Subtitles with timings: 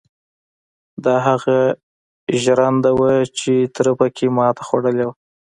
[1.05, 1.57] دا هغه
[2.41, 5.15] ژرنده وه چې تره پکې ماتې خوړلې وه.